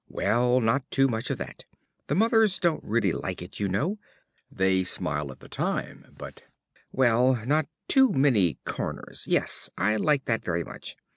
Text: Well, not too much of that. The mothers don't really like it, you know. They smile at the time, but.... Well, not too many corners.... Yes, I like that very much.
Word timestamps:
Well, 0.09 0.61
not 0.61 0.89
too 0.89 1.07
much 1.07 1.29
of 1.29 1.37
that. 1.37 1.65
The 2.07 2.15
mothers 2.15 2.57
don't 2.57 2.83
really 2.83 3.11
like 3.11 3.39
it, 3.43 3.59
you 3.59 3.67
know. 3.67 3.99
They 4.51 4.83
smile 4.83 5.31
at 5.31 5.41
the 5.41 5.47
time, 5.47 6.15
but.... 6.17 6.41
Well, 6.91 7.35
not 7.45 7.67
too 7.87 8.11
many 8.11 8.57
corners.... 8.65 9.25
Yes, 9.27 9.69
I 9.77 9.97
like 9.97 10.25
that 10.25 10.43
very 10.43 10.63
much. 10.63 10.97